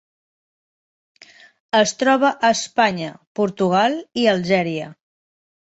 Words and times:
Es 1.81 1.93
troba 1.99 2.33
a 2.49 2.53
Espanya, 2.59 3.13
Portugal, 3.43 4.03
i 4.25 4.29
Algèria. 4.35 4.95